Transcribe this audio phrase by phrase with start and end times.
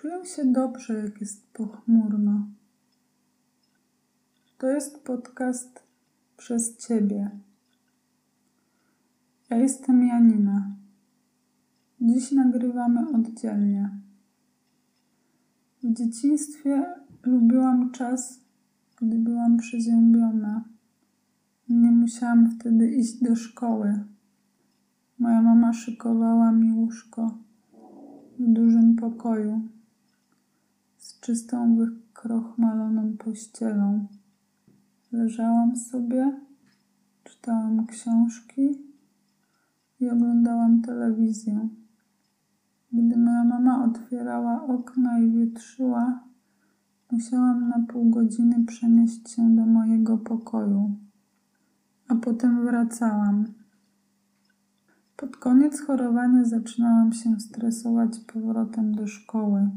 [0.00, 2.46] Czuję się dobrze, jak jest pochmurno.
[4.58, 5.82] To jest podcast
[6.36, 7.30] przez Ciebie.
[9.50, 10.70] Ja jestem Janina.
[12.00, 13.90] Dziś nagrywamy oddzielnie.
[15.82, 18.40] W dzieciństwie lubiłam czas,
[18.96, 20.64] gdy byłam przeziębiona.
[21.68, 24.04] Nie musiałam wtedy iść do szkoły.
[25.18, 27.38] Moja mama szykowała mi łóżko
[28.38, 29.77] w dużym pokoju
[31.28, 34.06] czystą, wykrochmaloną pościelą.
[35.12, 36.40] Leżałam sobie,
[37.24, 38.78] czytałam książki
[40.00, 41.68] i oglądałam telewizję.
[42.92, 46.24] Gdy moja mama otwierała okna i wietrzyła,
[47.10, 50.96] musiałam na pół godziny przenieść się do mojego pokoju,
[52.08, 53.44] a potem wracałam.
[55.16, 59.70] Pod koniec chorowania zaczynałam się stresować powrotem do szkoły,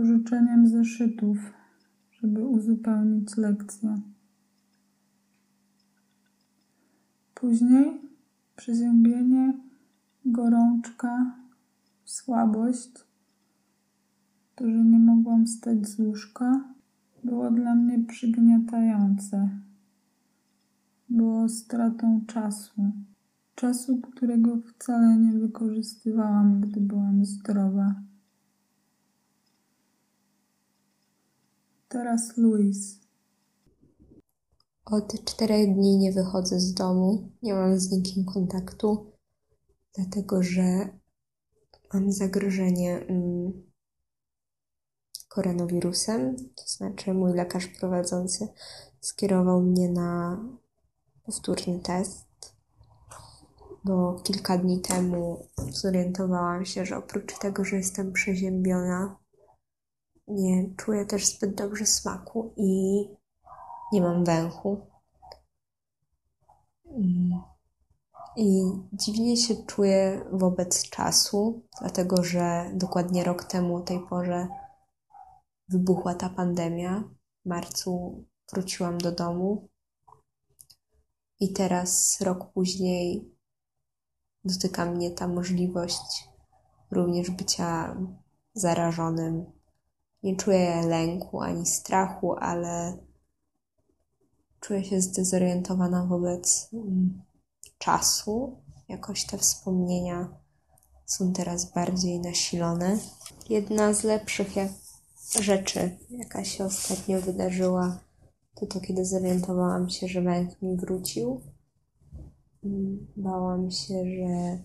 [0.00, 1.52] pożyczeniem zeszytów,
[2.12, 4.00] żeby uzupełnić lekcje.
[7.34, 8.00] Później
[8.56, 9.52] przeziębienie,
[10.24, 11.34] gorączka,
[12.04, 12.90] słabość,
[14.54, 16.64] to, że nie mogłam wstać z łóżka,
[17.24, 19.48] było dla mnie przygniatające.
[21.08, 22.92] Było stratą czasu.
[23.54, 28.09] Czasu, którego wcale nie wykorzystywałam, gdy byłam zdrowa.
[31.92, 33.00] Teraz Louis.
[34.84, 39.12] Od czterech dni nie wychodzę z domu, nie mam z nikim kontaktu,
[39.94, 40.88] dlatego że
[41.92, 43.52] mam zagrożenie mm,
[45.28, 46.36] koronawirusem.
[46.36, 48.48] To znaczy, mój lekarz prowadzący
[49.00, 50.40] skierował mnie na
[51.22, 52.54] powtórny test,
[53.84, 59.19] bo kilka dni temu zorientowałam się, że oprócz tego, że jestem przeziębiona,
[60.30, 63.04] nie czuję też zbyt dobrze smaku i
[63.92, 64.86] nie mam węchu.
[66.86, 67.40] Mm.
[68.36, 68.62] I
[68.92, 74.48] dziwnie się czuję wobec czasu, dlatego że dokładnie rok temu o tej porze
[75.68, 77.04] wybuchła ta pandemia.
[77.44, 79.68] W marcu wróciłam do domu
[81.40, 83.34] i teraz, rok później,
[84.44, 86.28] dotyka mnie ta możliwość
[86.90, 87.96] również bycia
[88.54, 89.59] zarażonym.
[90.22, 92.98] Nie czuję lęku ani strachu, ale
[94.60, 97.22] czuję się zdezorientowana wobec mm,
[97.78, 98.56] czasu.
[98.88, 100.28] Jakoś te wspomnienia
[101.06, 102.98] są teraz bardziej nasilone.
[103.48, 104.48] Jedna z lepszych
[105.40, 108.00] rzeczy, jaka się ostatnio wydarzyła,
[108.54, 111.40] to to, kiedy zorientowałam się, że węch mi wrócił.
[112.64, 114.62] Mm, bałam się, że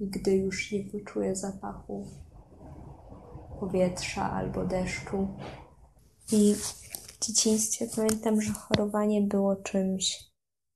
[0.00, 2.06] nigdy już nie poczuję zapachu
[3.60, 5.28] powietrza albo deszczu.
[6.32, 10.18] I w dzieciństwie pamiętam, że chorowanie było czymś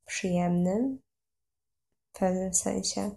[0.07, 0.99] przyjemnym
[2.13, 3.11] w pewnym sensie,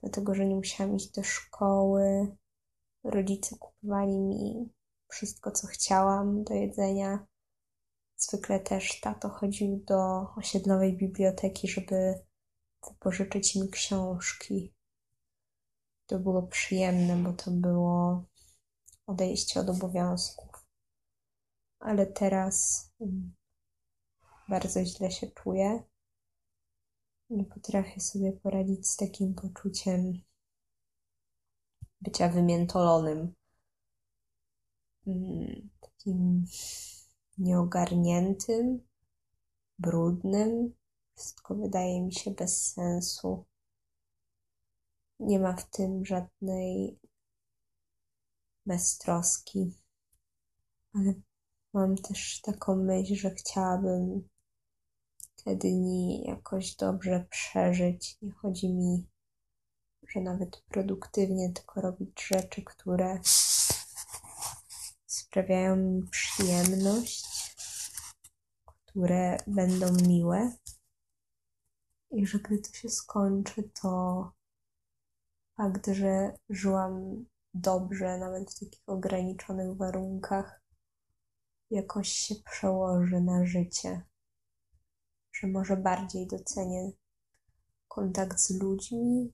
[0.00, 2.36] dlatego że nie musiałam iść do szkoły.
[3.04, 4.72] Rodzice kupowali mi
[5.08, 7.26] wszystko, co chciałam do jedzenia.
[8.16, 12.14] Zwykle też tato chodził do osiedlowej biblioteki, żeby
[12.88, 14.74] wypożyczyć mi książki.
[16.06, 18.24] To było przyjemne, bo to było
[19.06, 20.66] odejście od obowiązków.
[21.78, 23.34] Ale teraz mm,
[24.48, 25.82] bardzo źle się czuję.
[27.30, 30.20] Nie potrafię sobie poradzić z takim poczuciem
[32.00, 33.34] bycia wymiętolonym.
[35.06, 36.44] Mm, takim
[37.38, 38.86] nieogarniętym,
[39.78, 40.74] brudnym.
[41.16, 43.44] Wszystko wydaje mi się bez sensu.
[45.20, 46.98] Nie ma w tym żadnej
[48.66, 49.74] beztroski.
[50.94, 51.14] Ale
[51.74, 54.28] mam też taką myśl, że chciałabym
[55.44, 58.18] te dni jakoś dobrze przeżyć.
[58.22, 59.06] Nie chodzi mi,
[60.08, 63.20] że nawet produktywnie, tylko robić rzeczy, które
[65.06, 67.26] sprawiają mi przyjemność,
[68.64, 70.52] które będą miłe.
[72.10, 74.32] I że gdy to się skończy, to
[75.56, 77.24] fakt, że żyłam
[77.60, 80.60] dobrze, nawet w takich ograniczonych warunkach,
[81.70, 84.02] jakoś się przełoży na życie.
[85.32, 86.90] Że może bardziej docenię
[87.88, 89.32] kontakt z ludźmi,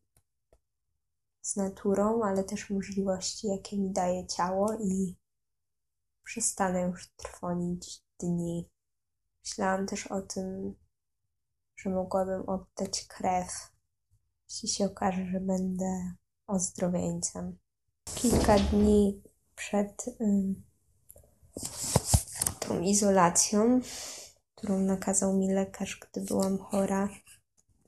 [1.43, 5.17] z naturą, ale też możliwości, jakie mi daje ciało i
[6.25, 8.71] przestanę już trwonić dni.
[9.45, 10.75] Myślałam też o tym,
[11.77, 13.73] że mogłabym oddać krew,
[14.51, 16.15] jeśli się okaże, że będę
[16.47, 17.62] ozdrowieńcem.
[18.15, 19.23] Kilka dni
[19.57, 20.05] przed
[22.61, 23.81] tą izolacją,
[24.55, 27.09] którą nakazał mi lekarz, gdy byłam chora,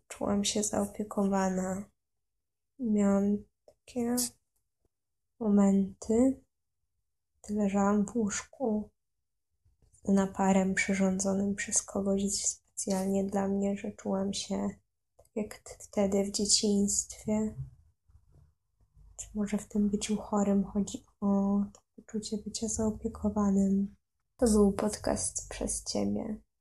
[0.09, 1.85] czułam się zaopiekowana.
[2.79, 3.37] Miałam
[3.67, 4.17] takie
[5.41, 6.41] momenty,
[7.43, 8.91] gdy leżałam w łóżku
[10.05, 14.69] z naparem przyrządzonym przez kogoś specjalnie dla mnie, że czułam się
[15.17, 17.55] tak jak wtedy w dzieciństwie.
[19.16, 21.61] Czy może w tym byciu chorym chodzi o
[21.96, 23.94] poczucie bycia zaopiekowanym?
[24.37, 26.40] To był podcast przez Ciebie.